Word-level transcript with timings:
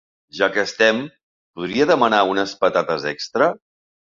Ja 0.37 0.45
que 0.55 0.61
estem, 0.67 1.01
podria 1.59 1.87
demanar 1.91 2.25
unes 2.33 2.57
patates 2.65 3.07
extra? 3.15 3.55